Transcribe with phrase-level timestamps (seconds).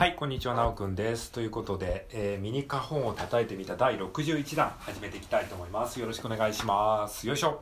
[0.00, 1.30] はい、こんにちは、なおくんです。
[1.30, 6.00] ということで、えーミニカホンを叩いてみた第61弾、始めていきたいと思います。
[6.00, 7.28] よろしくお願いします。
[7.28, 7.60] よいしょ。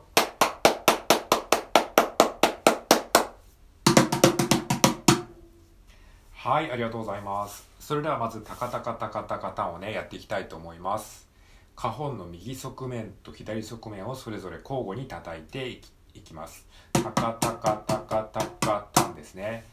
[6.31, 7.67] はい、ありがとうございます。
[7.77, 11.27] それではまず、タカタカタカタカタンをね、やっていきたいと思います。
[11.75, 16.65] カホンの右側面と左側面をそれぞれ交互に叩いていきいきます。
[16.93, 19.65] タカタカタカタカタンですね。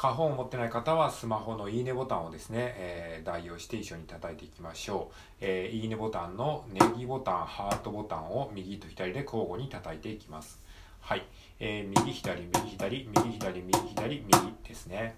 [0.00, 10.58] カホンを持ってない方はスマホのいいねボタンをですね、えー代用して一緒に叩いていきましょう、えーいいねボタンのネギボタンハートボタンを右と左で交互に叩いていきます。
[11.00, 11.26] はい、
[11.58, 14.24] えー右左右左右左右左右
[14.66, 15.16] ですね、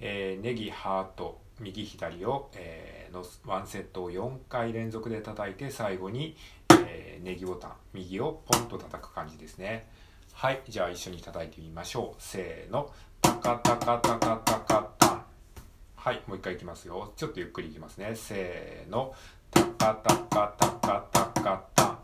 [0.00, 6.36] えーネギハート右左を、えーのワンセットを4回連続で叩いて最後に、
[6.84, 9.88] えーネギボタン右をポンと叩く感じですね。
[10.34, 10.62] はい。
[10.68, 12.22] じゃあ一緒に叩いてみましょう。
[12.22, 12.92] せーの。
[13.40, 15.24] カタカタカタカタ。
[15.96, 17.12] はいもう一回いきますよ。
[17.16, 18.14] ちょっとゆっくりいきますね。
[18.14, 19.14] せーの。
[19.50, 21.98] タカタカタカタカタ。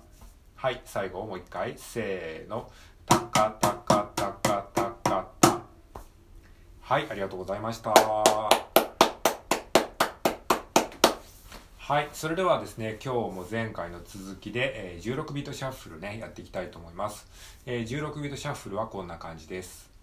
[0.54, 1.74] はい最後もう一回。
[1.76, 2.70] せーの。
[3.04, 5.60] タカタカタカタカタ。
[6.80, 7.92] はいありがとうございました。
[11.78, 17.28] はい、それではですね、今日も前回の続きで、えー16ビートシャッフルね、やっていきたいと思います。
[17.66, 19.95] えー16ビートシャッフルはこんな感じです。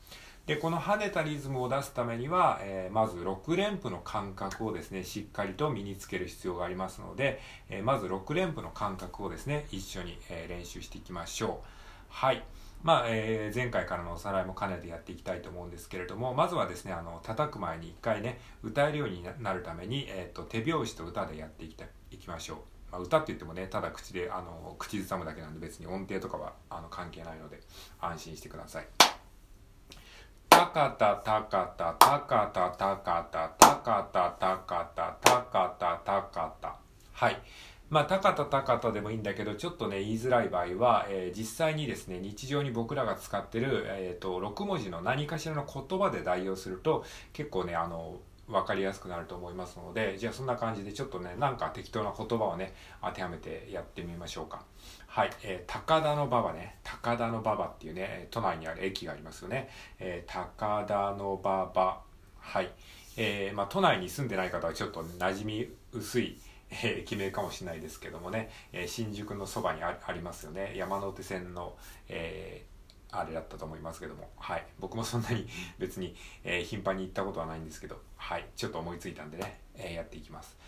[0.46, 11.68] でこの跳ねたリズムを出すためには、えーまず6連符の感覚をですねしっかりと身につける必要がありますので、えーまず6連符の感覚をですね一緒に、えー練習していきましょう。
[12.08, 12.42] はい。
[12.82, 22.58] まあえー前回からのおさらいも兼ねてやっていきたいと思うんですけれどもまずはですねあの叩く前に一回ね歌えるようになるために、えー、と手拍子と歌でやっていきたいきましょう、
[22.92, 27.60] まあ、歌って言ってもねただ口であの口ずさむだけなんで別に音程とかはあの関係ないので
[28.00, 28.86] 安心してください。
[30.50, 36.76] タカタタカタタカタタカタタカタタカタタカタタカタ。
[37.12, 37.40] はい。
[37.90, 54.64] まあ、タカタタカタでもいいんだけど、ちょっとね、言いづらい場合は、えー実際にですね、日常に僕らが使ってる、えー、と6文字の何かしらの言葉で代用すると、結構ね、あの、分かりやすくなると思いますので、じゃあそんな感じでちょっとね、なんか適当な言葉をね、当てはめてやってみましょうか。
[55.06, 59.68] はい、えー高田の馬場ね、高田の馬場っていうね、都内にある駅がありますよね。
[59.98, 62.00] えー高田の馬場。
[62.38, 62.70] はい。
[63.16, 66.38] えーまあ、都内に住んでない方はちょっと馴染み薄い、
[66.70, 70.74] えー地名かもしれないですけどもね、えー新宿のそばにあありますよね。
[70.76, 71.76] 山手線の、
[72.08, 72.78] えー
[73.10, 74.66] あれだったと思いますけども、はい。
[74.78, 75.46] 僕もそんなに
[75.78, 78.44] 別に、えー頻繁に行ったことはないんですけど、はい。
[78.54, 80.58] ちょっと思いついたんでね、えーやっていきます。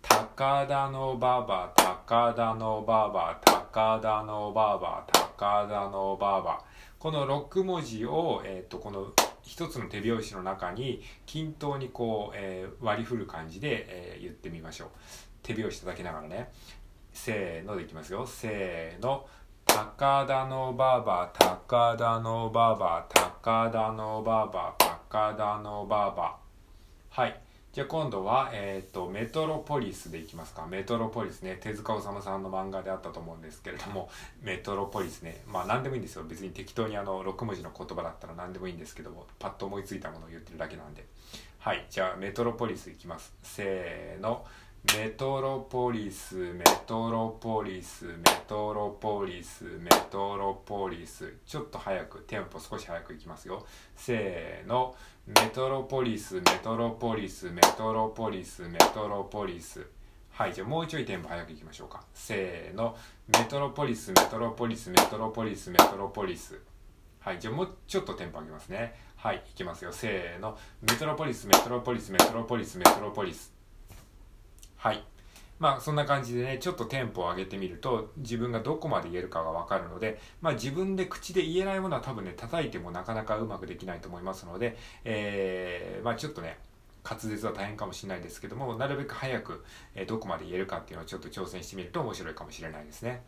[0.00, 6.64] 高田の馬場、高田の馬場、高田の馬場、高田の馬場。
[6.98, 9.12] この6文字を、えー、とこの
[9.42, 14.88] 一つの手拍子の中に均等にこう、えー割り振る感じで、えー言ってみましょう
[15.42, 16.50] 手拍子叩きながらね。
[17.12, 18.26] せーのでいきますよ。
[18.26, 19.26] せーの。
[19.66, 26.36] 高田の馬場高田の馬場高田の馬場高田の馬場。
[27.10, 27.40] はい。
[27.72, 30.66] じゃあ今度は、えーと、メトロポリスでいきますか。
[30.66, 31.58] メトロポリスね。
[31.58, 34.10] 手塚治虫さんの漫画であったと思うんですけれども
[34.42, 35.42] メトロポリスね。
[35.50, 36.24] まあ何でもいいんですよ。
[36.24, 41.06] 別に適当にあの6文字の言葉だったら何でもいいんですけどもパッと思いついたものを言ってるだけなんで。
[41.60, 41.86] はい。
[41.88, 43.32] じゃあメトロポリスいきます。
[43.42, 44.44] せーの。
[44.84, 48.14] メトロポリスメトロポリスメ
[48.48, 51.34] トロポリスメトロポリス。
[51.46, 53.64] ちょっと早くテンポ少し早くいきますよ。
[53.94, 54.96] せーの。
[55.28, 59.86] メトロポリスメトロポリスメトロポリスメトロポリス。
[60.32, 62.02] はいじゃあもうちょいテンポ早くいきましょうか。
[62.12, 62.96] せーの。
[63.28, 66.58] メトロポリスメトロポリスメトロポリスメトロポリス。
[67.20, 68.96] はいじゃあもうちょっとテンポ上げますね。
[69.14, 69.92] はいいきますよ。
[69.92, 70.58] せーの。
[70.82, 73.61] メトロポリスメトロポリスメトロポリスメトロポリス。
[74.82, 75.04] はい。
[75.60, 86.58] まあそんな感じでね、ちょっとテンポを上げてみると自分がどこまで言えるかがわかるので、まあ自分で口で言えないものは多分ね、叩いてもなかなかうまくできないと思いますので、えー、まあちょっとね、
[87.08, 89.64] 滑舌は大変かもしれないですけども、なるべく早く、
[89.94, 93.22] え、どこまで言えるかっていうのをちょっと挑戦してみると面白いかもしれないですね。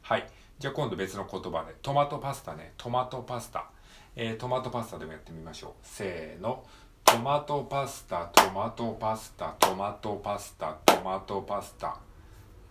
[0.00, 0.26] はい。
[0.58, 3.66] じゃあ今度別の言葉で、トマトパスタね、トマトパスタ。
[4.16, 5.72] えー、トマトパスタでもやってみましょう。
[5.82, 6.64] せーの。
[7.12, 11.94] トマトパスタトマトパスタトマトパスタトマトパスタ。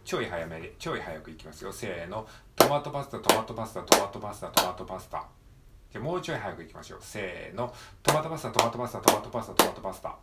[0.03, 1.71] ちょい早めでちょい早くいきますよ。
[1.71, 2.25] せーの。
[2.55, 5.27] トマトパスタトマトパスタトマトパスタトマトパスタ。
[5.91, 7.71] じゃもうちょい早くいきましょうせーの。
[8.01, 10.15] トマトパスタトマトパスタトマトパスタトマトパスタ。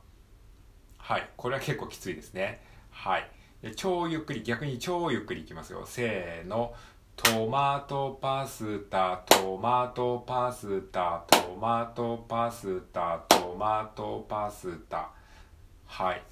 [0.99, 1.31] はい。
[1.37, 2.61] これは結構きついですね。
[2.91, 3.31] はい。
[3.63, 5.87] で超ゆっくり逆に超ゆっくりいきますよ。
[5.87, 6.75] せーの。
[7.21, 15.11] トマトパスタトマトパスタトマトパスタトマトパスタ。
[15.85, 16.23] はい。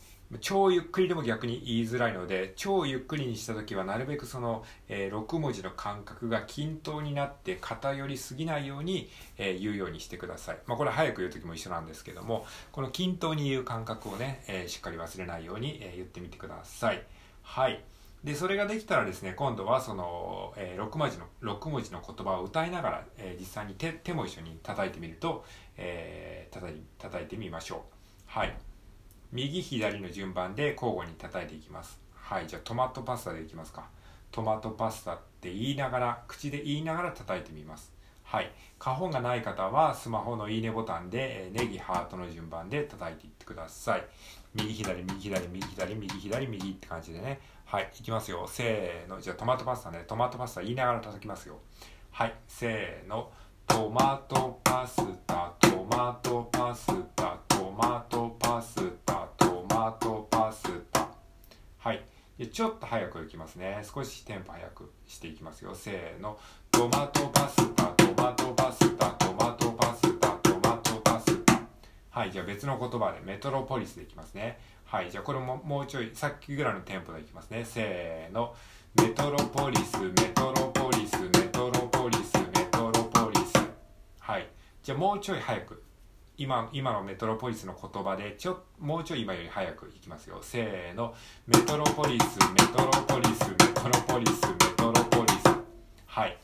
[0.40, 17.02] 超ゆっくりでも逆に言いづらいので超ゆっくりにした時はなるべくその、えー、6文字の間隔が均等になって偏りすぎないように、えー、言うようにしてください、まあ、これ早く言う時も一緒なんですけどもこの均等に言う感覚をね、えー、しっかり忘れないように、え言ってみてください。
[17.42, 17.84] はい。
[18.26, 25.44] でそれができたらですね今度はその、えー、6, 文字の6文字の言葉を歌いながら、えー、実際に手手も一緒に叩いてみると、
[25.76, 27.80] えー、叩い叩いてみましょう。
[28.26, 28.56] はい。
[29.30, 32.00] 右左の順番で交互に叩いていきます。
[32.14, 32.48] はい。
[32.48, 33.88] じゃあトマトパスタでいきますか。
[34.32, 37.92] トマトパスタって言いながら口で言いながら叩いてみます。
[38.26, 38.50] はい。
[38.80, 44.04] 花本がない方はスマホのいいねボタンで、えネギハートの順番で叩いていってください。
[44.54, 47.40] 右左右左右左右左右って感じでね。
[47.64, 47.88] はい。
[47.96, 48.44] いきますよ。
[48.48, 49.20] せーの。
[49.20, 50.04] じゃあトマトパスタね。
[50.08, 51.58] トマトパスタ言いながら叩きますよ。
[52.10, 52.34] はい。
[52.48, 53.30] せーの。
[53.68, 58.05] トマトパスタトマトパスタトマト
[62.44, 63.82] ちょっと早くいきますね。
[63.82, 65.74] 少しテンポ早くしていきますよ。
[65.74, 66.38] せーの。
[66.70, 71.62] トマトパスタトマトパスタトマトパスタトマトパスタ。
[72.10, 74.58] はいじゃあ別の言葉でメトロポリスでいきますね。
[74.84, 77.64] はいじゃあこれももうちょいさっきぐらいのテンポでいきますね。
[77.64, 78.54] せーの。
[78.96, 83.54] メトロポリスメトロポリスメトロポリスメトロポリス。
[84.20, 84.46] はい
[84.82, 85.82] じゃあもうちょい早く。
[86.38, 90.38] 今今のメトロポリスの言葉でちょもうちょい今より早くいきますよ。
[90.42, 91.14] せーの。
[91.46, 95.48] メトロポリスメトロポリスメトロポリスメトロポリス。
[96.06, 96.38] はい。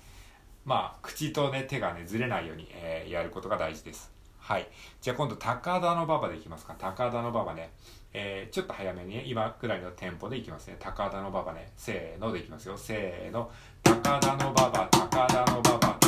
[0.65, 4.11] まあ口とね手がねずれないように、えー、やることが大事です。
[4.39, 4.67] はい。
[5.01, 6.75] じゃあ今度高田の馬場でいきますか。
[6.79, 7.73] 高田の馬場ね。
[8.15, 10.77] えー、ちょっと早めに、ね、今ぐらいのテンポでいきますね。
[10.79, 11.71] 高田の馬場ね。
[11.77, 12.77] せーのでいきますよ。
[12.77, 13.51] せーの。
[13.83, 15.99] 高田の馬場、高田の馬場、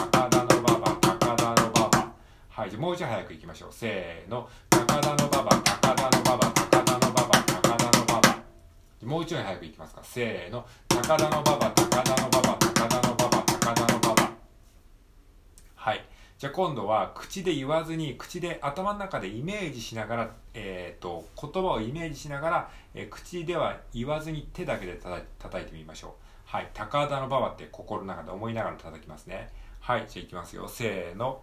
[2.54, 3.72] はい、じゃもう一度早くいきましょう。
[3.72, 4.48] せーの。
[4.70, 9.08] 高田の馬場、高田の馬場、高田の馬場、高田の馬場。
[9.08, 10.00] もう一度早くいきますか。
[10.04, 10.64] せーの。
[10.86, 14.30] 高田の馬場、高田の馬場、高田の馬場、高田の馬場。
[15.74, 16.04] はい。
[16.38, 25.00] じゃあ今度は口で言わずに口で頭の中でイメージしながら、えーと、言葉をイメージしながら、えー、口では言わずに手だけで
[25.40, 26.12] 叩いてみましょう
[26.44, 29.48] はい高田の馬場って心の中で思いながら叩きますね
[29.80, 31.42] はいじゃあいきますよせーの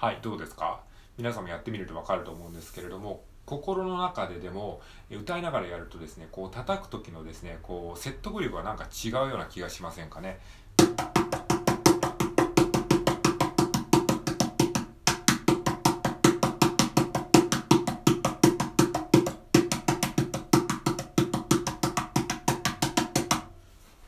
[0.00, 0.80] はいどうですか？
[1.18, 4.80] 皆さんもやってみると分かると思うんですけれども心の中ででも
[5.10, 10.40] 歌いながらやるとですねこう叩く時のですねこう説得力がなんか違うような気がしませんかね？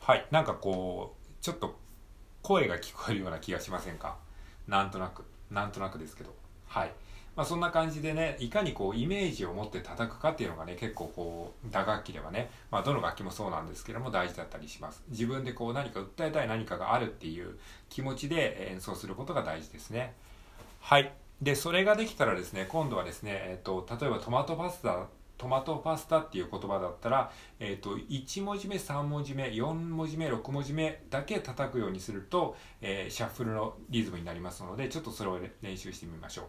[0.01, 1.79] はいなんかこうちょっと
[2.41, 4.17] 声が聞こえるような気がしませんか？
[4.67, 5.25] なんとなく。
[5.53, 6.35] なんとなくですけど。
[6.67, 6.93] はい。
[7.35, 15.03] まあ、そんな感じでねいかにこうイメージを持って叩くかっていうのがね結構こう打楽器ではね、まあ、どの楽器もそうなんですけども大事だったりします。
[15.09, 20.15] 自分でこう何か訴えたい何かがあるっていう気持ちで演奏することが大事ですね。
[20.81, 21.13] はい。
[21.41, 25.09] でそれができたらですね今度はですね、えっと、例えばトマトパスタ
[25.43, 36.45] トマトパスタっていう言葉だったら、えーと、1文字目3文字目4文字目6文字目だけ叩くようにすると、えー、シャッフルのリズムになりますのでちょっとそれを練習してみましょう。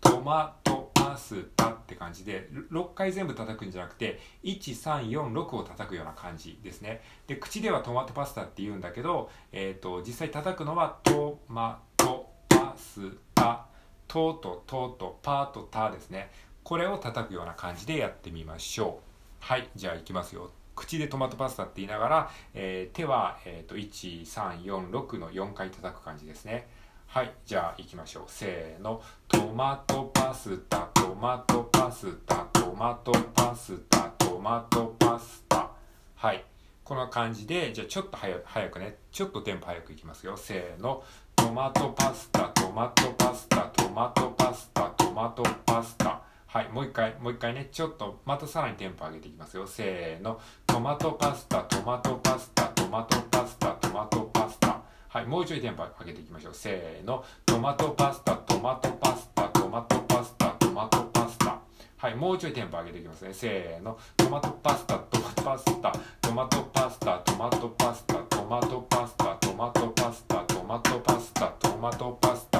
[0.00, 7.02] トマトパスタって感じで6回全部叩くんじゃなくて1346を叩くような感じですね。
[7.26, 13.00] で口ではトマトパスタって言うんだけど、えーと、実際叩くのはトマトパス
[13.34, 13.66] タ。
[14.08, 16.30] トとトとパとタですね。
[16.68, 19.02] これを叩くような感じでやってみましょう。
[19.40, 20.50] はいじゃあいきますよ。
[20.76, 26.68] 口でトマトパスタって言いながら、えー、手は、えーと、1346の4回叩く感じですね。
[27.06, 28.22] はいじゃあいきましょう。
[28.26, 29.00] せーの。
[29.28, 35.70] トマトパスタトマトパスタトマトパスタトマトパスタ。
[36.16, 36.44] はい
[36.84, 38.98] この感じでじゃあちょっと早くね。
[39.10, 40.36] ちょっとテンポ早くいきますよ。
[40.36, 41.02] せーの。
[41.34, 46.27] トマトパスタトマトパスタトマトパスタトマトパスタ。
[46.48, 49.66] はい、もう一回、もう一回ね、ちょっと、またさらにテンポ上げていきますよ。
[49.66, 50.40] せーの。
[50.66, 54.80] トマトパスタ、トマトパスタ、トマトパスタ、トマトパスタ。
[55.08, 56.54] はい、もうちょいテンポ上げていきましょう。
[56.54, 57.22] せーの。
[57.44, 61.60] トマトパスタ、トマトパスタ、トマトパスタ、トマトパスタ。
[61.98, 63.34] はい、もうちょいテンポ上げていきますね。
[63.34, 63.98] せーの。
[64.16, 72.57] トマトパスタ、トマトパスタ、トマトパスタ、トマトパスタ、トマトパスタ、トマトパスタ、トマトパスタ、トマトパスタ。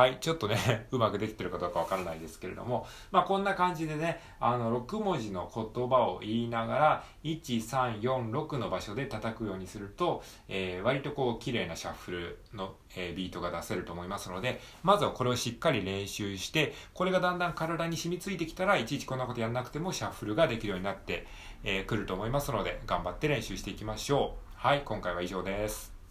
[0.00, 0.56] はい、ちょっとね、
[0.92, 21.26] うまくできてるかどうかわからないですけれども、まあこんな感じでね、あの、6文字の言葉を言いながら、1、3、4、6の場所で叩くようにすると、えー、割とこう、綺麗なシャッフルの、えー、ビートが出せると思いますので、まずはこれをしっかり練習して、これがだんだん体に染みついてきたらいちいちこんなことやんなくてもシャッフルができるようになって
[21.62, 24.52] く、えー、ると思いますので、頑張って練習していきましょう。
[24.54, 25.89] はい、今回は以上です。